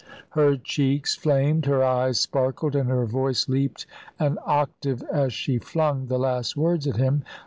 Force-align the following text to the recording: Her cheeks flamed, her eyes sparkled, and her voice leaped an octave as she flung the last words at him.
Her 0.31 0.57
cheeks 0.57 1.15
flamed, 1.15 1.67
her 1.67 1.83
eyes 1.83 2.19
sparkled, 2.19 2.75
and 2.75 2.89
her 2.89 3.05
voice 3.05 3.47
leaped 3.47 3.85
an 4.17 4.39
octave 4.43 5.03
as 5.13 5.31
she 5.31 5.59
flung 5.59 6.07
the 6.07 6.17
last 6.17 6.57
words 6.57 6.87
at 6.87 6.97
him. 6.97 7.23